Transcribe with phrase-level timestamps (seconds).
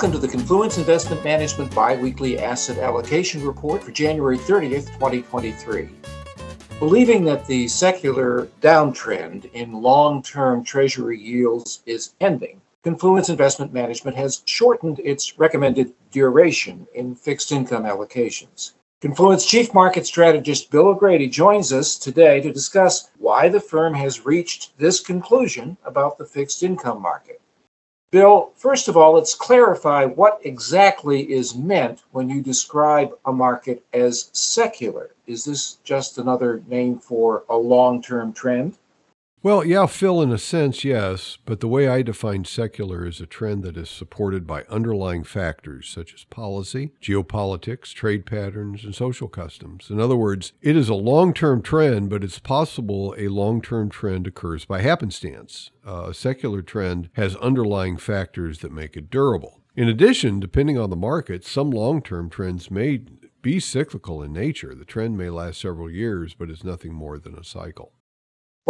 [0.00, 5.90] Welcome to the Confluence Investment Management Biweekly Asset Allocation Report for January 30th, 2023.
[6.78, 14.16] Believing that the secular downtrend in long term Treasury yields is ending, Confluence Investment Management
[14.16, 18.72] has shortened its recommended duration in fixed income allocations.
[19.02, 24.24] Confluence Chief Market Strategist Bill O'Grady joins us today to discuss why the firm has
[24.24, 27.42] reached this conclusion about the fixed income market.
[28.12, 33.84] Bill, first of all, let's clarify what exactly is meant when you describe a market
[33.92, 35.14] as secular.
[35.28, 38.76] Is this just another name for a long term trend?
[39.42, 41.38] Well, yeah, Phil, in a sense, yes.
[41.46, 45.88] But the way I define secular is a trend that is supported by underlying factors
[45.88, 49.88] such as policy, geopolitics, trade patterns, and social customs.
[49.88, 53.88] In other words, it is a long term trend, but it's possible a long term
[53.88, 55.70] trend occurs by happenstance.
[55.86, 59.62] Uh, a secular trend has underlying factors that make it durable.
[59.74, 63.04] In addition, depending on the market, some long term trends may
[63.40, 64.74] be cyclical in nature.
[64.74, 67.94] The trend may last several years, but is nothing more than a cycle.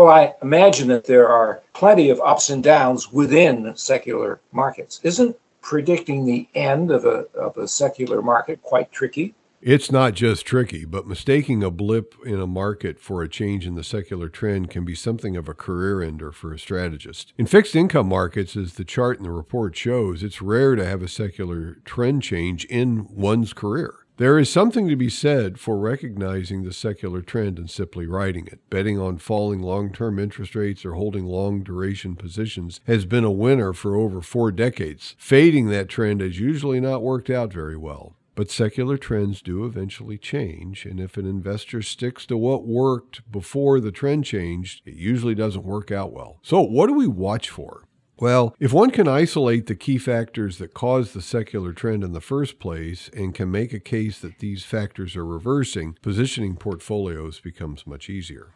[0.00, 4.98] Well, I imagine that there are plenty of ups and downs within secular markets.
[5.02, 9.34] Isn't predicting the end of a, of a secular market quite tricky?
[9.60, 13.74] It's not just tricky, but mistaking a blip in a market for a change in
[13.74, 17.34] the secular trend can be something of a career ender for a strategist.
[17.36, 21.02] In fixed income markets, as the chart in the report shows, it's rare to have
[21.02, 24.06] a secular trend change in one's career.
[24.20, 28.60] There is something to be said for recognizing the secular trend and simply riding it.
[28.68, 33.30] Betting on falling long term interest rates or holding long duration positions has been a
[33.30, 35.16] winner for over four decades.
[35.18, 38.14] Fading that trend has usually not worked out very well.
[38.34, 43.80] But secular trends do eventually change, and if an investor sticks to what worked before
[43.80, 46.40] the trend changed, it usually doesn't work out well.
[46.42, 47.84] So, what do we watch for?
[48.20, 52.20] Well, if one can isolate the key factors that caused the secular trend in the
[52.20, 57.86] first place and can make a case that these factors are reversing, positioning portfolios becomes
[57.86, 58.48] much easier.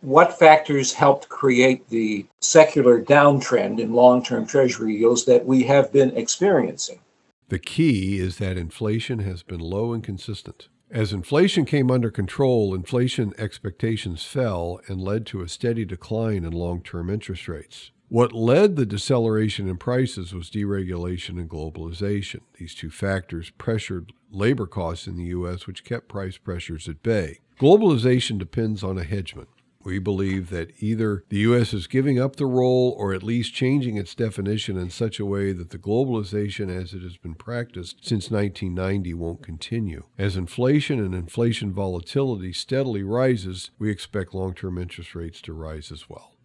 [0.00, 5.92] What factors helped create the secular downtrend in long term Treasury yields that we have
[5.92, 7.00] been experiencing?
[7.48, 10.68] The key is that inflation has been low and consistent.
[10.90, 16.52] As inflation came under control, inflation expectations fell and led to a steady decline in
[16.52, 17.90] long term interest rates.
[18.10, 22.40] What led the deceleration in prices was deregulation and globalization.
[22.58, 27.40] These two factors pressured labor costs in the U.S., which kept price pressures at bay.
[27.60, 29.48] Globalization depends on a hegemon.
[29.84, 31.74] We believe that either the U.S.
[31.74, 35.52] is giving up the role or at least changing its definition in such a way
[35.52, 40.04] that the globalization as it has been practiced since 1990 won't continue.
[40.16, 45.92] As inflation and inflation volatility steadily rises, we expect long term interest rates to rise
[45.92, 46.37] as well.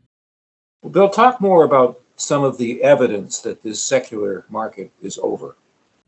[0.92, 5.56] Bill, talk more about some of the evidence that this secular market is over.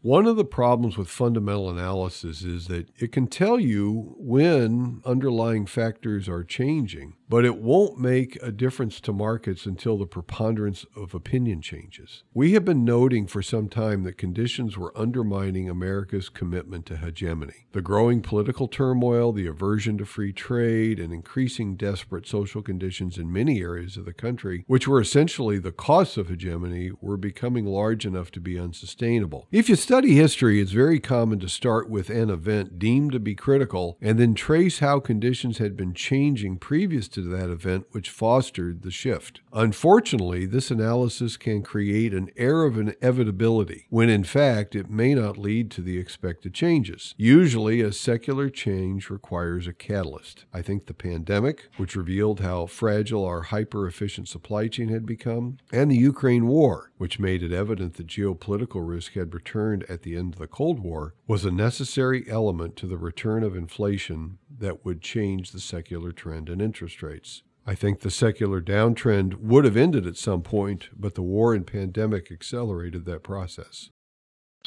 [0.01, 5.65] One of the problems with fundamental analysis is that it can tell you when underlying
[5.65, 11.13] factors are changing, but it won't make a difference to markets until the preponderance of
[11.13, 12.23] opinion changes.
[12.33, 17.65] We have been noting for some time that conditions were undermining America's commitment to hegemony.
[17.71, 23.33] The growing political turmoil, the aversion to free trade, and increasing desperate social conditions in
[23.33, 28.05] many areas of the country, which were essentially the costs of hegemony, were becoming large
[28.05, 29.47] enough to be unsustainable.
[29.51, 33.35] If you study history, it's very common to start with an event deemed to be
[33.35, 38.81] critical and then trace how conditions had been changing previous to that event which fostered
[38.81, 39.41] the shift.
[39.53, 45.37] Unfortunately, this analysis can create an air of inevitability when in fact it may not
[45.37, 47.13] lead to the expected changes.
[47.17, 50.45] Usually, a secular change requires a catalyst.
[50.53, 55.57] I think the pandemic, which revealed how fragile our hyper efficient supply chain had become,
[55.71, 60.15] and the Ukraine war, which made it evident that geopolitical risk had returned at the
[60.15, 64.85] end of the Cold War, was a necessary element to the return of inflation that
[64.85, 67.43] would change the secular trend in interest rates.
[67.67, 71.65] I think the secular downtrend would have ended at some point, but the war and
[71.65, 73.89] pandemic accelerated that process.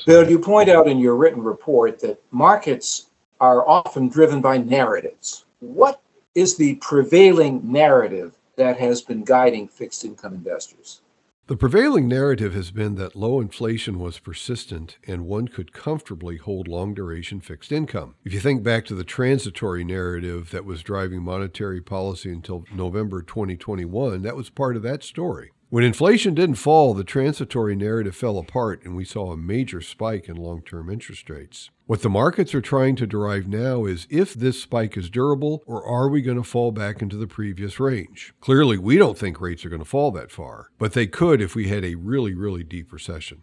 [0.04, 5.44] Bill, you point out in your written report that markets are often driven by narratives.
[5.60, 6.00] What
[6.34, 11.00] is the prevailing narrative that has been guiding fixed income investors?
[11.48, 16.68] The prevailing narrative has been that low inflation was persistent and one could comfortably hold
[16.68, 18.16] long duration fixed income.
[18.22, 23.22] If you think back to the transitory narrative that was driving monetary policy until November
[23.22, 25.52] 2021, that was part of that story.
[25.70, 30.26] When inflation didn't fall, the transitory narrative fell apart and we saw a major spike
[30.26, 31.68] in long term interest rates.
[31.84, 35.84] What the markets are trying to derive now is if this spike is durable or
[35.84, 38.32] are we going to fall back into the previous range?
[38.40, 41.54] Clearly, we don't think rates are going to fall that far, but they could if
[41.54, 43.42] we had a really, really deep recession.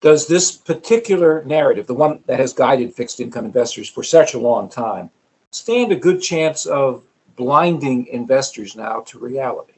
[0.00, 4.40] Does this particular narrative, the one that has guided fixed income investors for such a
[4.40, 5.10] long time,
[5.52, 7.04] stand a good chance of
[7.36, 9.73] blinding investors now to reality?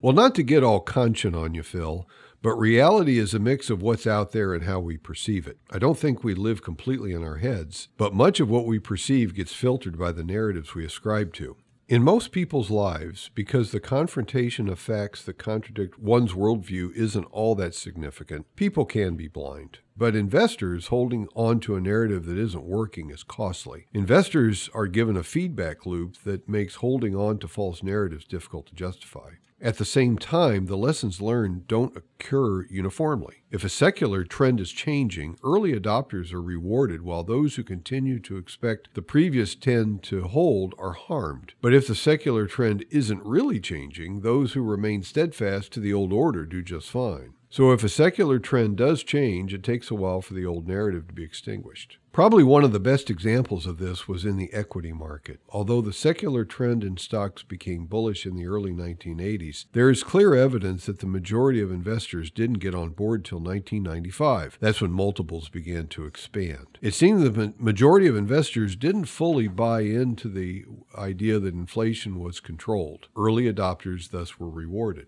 [0.00, 2.08] Well, not to get all conscious on you, Phil,
[2.40, 5.58] but reality is a mix of what's out there and how we perceive it.
[5.72, 9.34] I don't think we live completely in our heads, but much of what we perceive
[9.34, 11.56] gets filtered by the narratives we ascribe to.
[11.88, 17.56] In most people's lives, because the confrontation of facts that contradict one's worldview isn't all
[17.56, 19.80] that significant, people can be blind.
[19.96, 23.86] But investors holding on to a narrative that isn't working is costly.
[23.92, 28.76] Investors are given a feedback loop that makes holding on to false narratives difficult to
[28.76, 29.30] justify.
[29.60, 33.42] At the same time, the lessons learned don't occur uniformly.
[33.50, 38.36] If a secular trend is changing, early adopters are rewarded while those who continue to
[38.36, 41.54] expect the previous trend to hold are harmed.
[41.60, 46.12] But if the secular trend isn't really changing, those who remain steadfast to the old
[46.12, 47.34] order do just fine.
[47.50, 51.08] So, if a secular trend does change, it takes a while for the old narrative
[51.08, 51.97] to be extinguished.
[52.12, 55.38] Probably one of the best examples of this was in the equity market.
[55.50, 60.34] Although the secular trend in stocks became bullish in the early 1980s, there is clear
[60.34, 64.58] evidence that the majority of investors didn't get on board till 1995.
[64.60, 66.78] That's when multiples began to expand.
[66.80, 70.64] It seemed the majority of investors didn't fully buy into the
[70.96, 73.08] idea that inflation was controlled.
[73.16, 75.06] Early adopters thus were rewarded.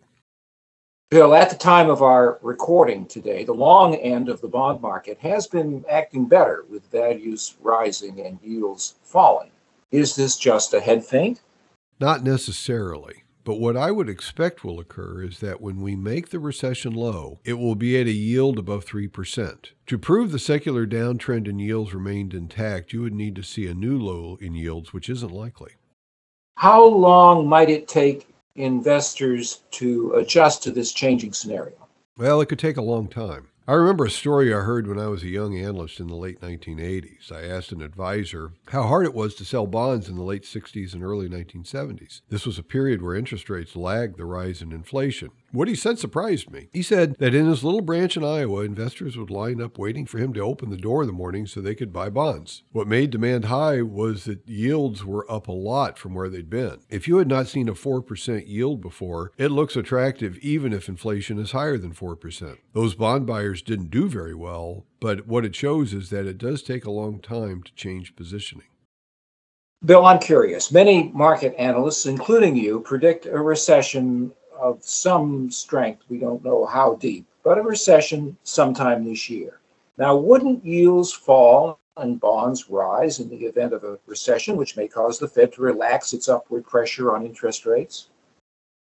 [1.11, 5.19] Bill, at the time of our recording today, the long end of the bond market
[5.19, 9.51] has been acting better with values rising and yields falling.
[9.91, 11.41] Is this just a head feint?
[11.99, 13.25] Not necessarily.
[13.43, 17.41] But what I would expect will occur is that when we make the recession low,
[17.45, 19.73] it will be at a yield above 3%.
[19.87, 23.75] To prove the secular downtrend in yields remained intact, you would need to see a
[23.75, 25.73] new low in yields, which isn't likely.
[26.59, 31.75] How long might it take investors to adjust to this changing scenario?
[32.17, 33.49] Well, it could take a long time.
[33.69, 36.41] I remember a story I heard when I was a young analyst in the late
[36.41, 37.31] 1980s.
[37.31, 40.93] I asked an advisor how hard it was to sell bonds in the late 60s
[40.93, 42.23] and early 1970s.
[42.29, 45.31] This was a period where interest rates lagged the rise in inflation.
[45.53, 46.69] What he said surprised me.
[46.73, 50.19] He said that in his little branch in Iowa, investors would line up waiting for
[50.19, 52.63] him to open the door in the morning so they could buy bonds.
[52.71, 56.79] What made demand high was that yields were up a lot from where they'd been.
[56.89, 61.39] If you had not seen a 4% yield before, it looks attractive even if inflation
[61.41, 62.59] is higher than 4%.
[62.73, 66.63] Those bond buyers didn't do very well, but what it shows is that it does
[66.63, 68.67] take a long time to change positioning.
[69.85, 70.71] Bill, I'm curious.
[70.71, 74.31] Many market analysts, including you, predict a recession
[74.61, 76.03] of some strength.
[76.09, 79.61] We don't know how deep, but a recession sometime this year.
[79.97, 84.89] Now, wouldn't yields fall and bonds rise in the event of a recession, which may
[84.89, 88.09] cause the Fed to relax its upward pressure on interest rates?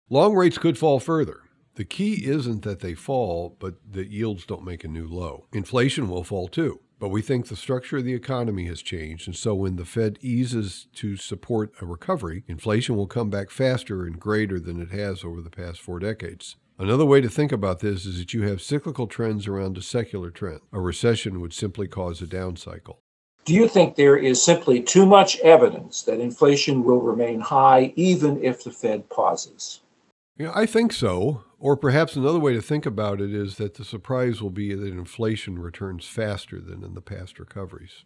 [0.09, 1.41] Long rates could fall further.
[1.75, 5.47] The key isn't that they fall, but that yields don't make a new low.
[5.53, 6.81] Inflation will fall too.
[7.00, 10.19] But we think the structure of the economy has changed, and so when the Fed
[10.20, 15.25] eases to support a recovery, inflation will come back faster and greater than it has
[15.25, 16.56] over the past four decades.
[16.79, 20.31] Another way to think about this is that you have cyclical trends around a secular
[20.31, 20.61] trend.
[20.73, 23.00] A recession would simply cause a down cycle.
[23.47, 28.44] Do you think there is simply too much evidence that inflation will remain high even
[28.44, 29.81] if the Fed pauses?
[30.37, 31.44] Yeah, I think so.
[31.61, 34.87] Or perhaps another way to think about it is that the surprise will be that
[34.87, 38.05] inflation returns faster than in the past recoveries.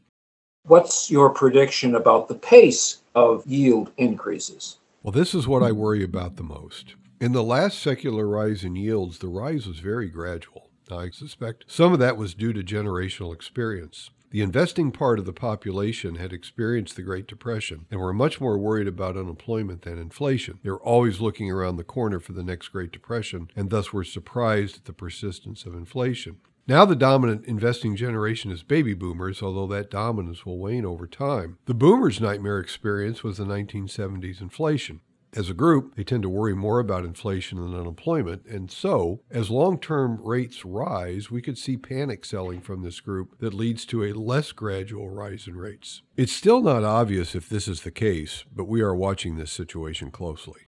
[0.64, 4.78] What's your prediction about the pace of yield increases?
[5.04, 6.96] Well, this is what I worry about the most.
[7.20, 10.70] In the last secular rise in yields, the rise was very gradual.
[10.90, 14.10] I suspect some of that was due to generational experience.
[14.34, 18.58] The investing part of the population had experienced the Great Depression and were much more
[18.58, 20.58] worried about unemployment than inflation.
[20.64, 24.02] They were always looking around the corner for the next Great Depression and thus were
[24.02, 26.38] surprised at the persistence of inflation.
[26.66, 31.58] Now, the dominant investing generation is baby boomers, although that dominance will wane over time.
[31.66, 35.00] The boomers' nightmare experience was the 1970s inflation.
[35.36, 39.50] As a group, they tend to worry more about inflation than unemployment, and so, as
[39.50, 44.04] long term rates rise, we could see panic selling from this group that leads to
[44.04, 46.02] a less gradual rise in rates.
[46.16, 50.12] It's still not obvious if this is the case, but we are watching this situation
[50.12, 50.68] closely.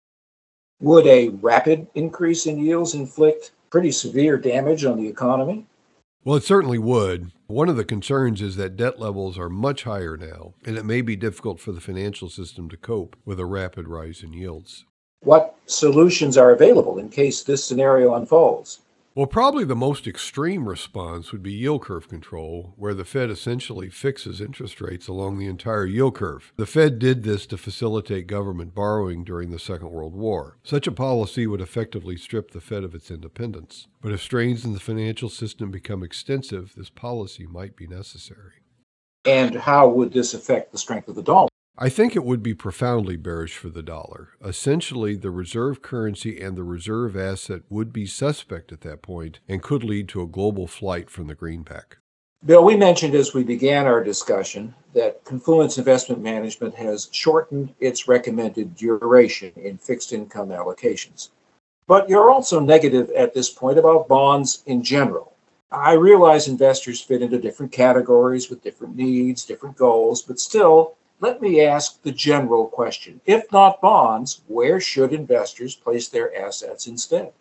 [0.80, 5.68] Would a rapid increase in yields inflict pretty severe damage on the economy?
[6.26, 7.32] Well, it certainly would.
[7.46, 11.02] One of the concerns is that debt levels are much higher now, and it may
[11.02, 14.86] be difficult for the financial system to cope with a rapid rise in yields.
[15.20, 18.80] What solutions are available in case this scenario unfolds?
[19.16, 23.90] Well, probably the most extreme response would be yield curve control, where the Fed essentially
[23.90, 26.52] fixes interest rates along the entire yield curve.
[26.58, 30.58] The Fed did this to facilitate government borrowing during the Second World War.
[30.64, 33.88] Such a policy would effectively strip the Fed of its independence.
[34.02, 38.64] But if strains in the financial system become extensive, this policy might be necessary.
[39.24, 41.48] And how would this affect the strength of the dollar?
[41.78, 44.30] I think it would be profoundly bearish for the dollar.
[44.42, 49.62] Essentially, the reserve currency and the reserve asset would be suspect at that point and
[49.62, 51.98] could lead to a global flight from the greenback.
[52.46, 58.08] Bill, we mentioned as we began our discussion that Confluence Investment Management has shortened its
[58.08, 61.32] recommended duration in fixed income allocations.
[61.88, 65.34] But you're also negative at this point about bonds in general.
[65.72, 71.42] I realize investors fit into different categories with different needs, different goals, but still, let
[71.42, 73.22] me ask the general question.
[73.26, 77.32] If not bonds, where should investors place their assets instead?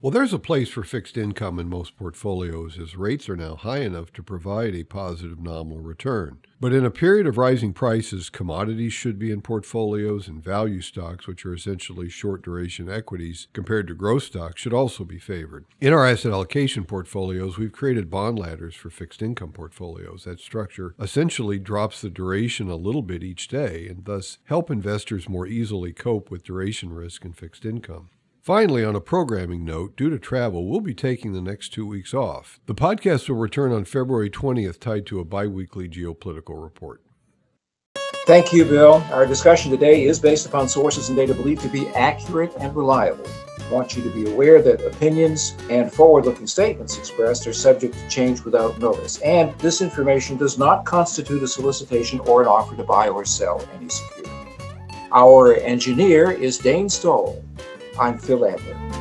[0.00, 3.80] Well, there's a place for fixed income in most portfolios as rates are now high
[3.80, 6.38] enough to provide a positive nominal return.
[6.60, 11.26] But in a period of rising prices, commodities should be in portfolios and value stocks,
[11.26, 15.64] which are essentially short duration equities compared to growth stocks, should also be favored.
[15.80, 20.22] In our asset allocation portfolios, we've created bond ladders for fixed income portfolios.
[20.22, 25.28] That structure essentially drops the duration a little bit each day and thus help investors
[25.28, 28.10] more easily cope with duration risk in fixed income.
[28.48, 32.14] Finally, on a programming note, due to travel, we'll be taking the next two weeks
[32.14, 32.58] off.
[32.64, 37.02] The podcast will return on February 20th, tied to a bi weekly geopolitical report.
[38.26, 39.04] Thank you, Bill.
[39.12, 43.26] Our discussion today is based upon sources and data believed to be accurate and reliable.
[43.60, 47.98] I want you to be aware that opinions and forward looking statements expressed are subject
[47.98, 52.74] to change without notice, and this information does not constitute a solicitation or an offer
[52.76, 54.30] to buy or sell any security.
[55.12, 57.44] Our engineer is Dane Stoll.
[58.00, 58.97] I'm Phil Adler.